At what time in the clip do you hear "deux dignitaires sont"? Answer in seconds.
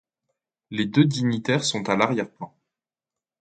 0.87-1.87